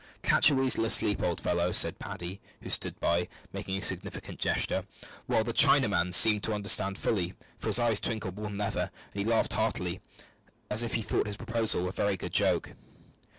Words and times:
"Catch 0.23 0.49
a 0.49 0.55
weasel 0.55 0.85
asleep, 0.85 1.21
old 1.21 1.39
fellow," 1.39 1.71
said 1.71 1.99
Paddy, 1.99 2.41
who 2.61 2.71
stood 2.71 2.99
by, 2.99 3.27
making 3.53 3.77
a 3.77 3.83
significant 3.83 4.39
gesture, 4.39 4.83
which 5.27 5.45
the 5.45 5.53
Chinaman 5.53 6.11
seemed 6.15 6.41
to 6.41 6.53
understand 6.53 6.97
fully, 6.97 7.35
for 7.59 7.67
his 7.67 7.77
eyes 7.77 7.99
twinkled 7.99 8.35
more 8.35 8.49
than 8.49 8.59
ever, 8.61 8.89
and 8.89 8.89
he 9.13 9.23
laughed 9.23 9.53
heartily, 9.53 10.01
as 10.71 10.81
if 10.81 10.95
he 10.95 11.03
thought 11.03 11.27
his 11.27 11.37
proposal 11.37 11.87
a 11.87 11.91
very 11.91 12.17
good 12.17 12.33
joke. 12.33 12.71